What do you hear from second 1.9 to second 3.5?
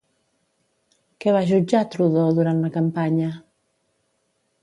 Trudeau durant la campanya?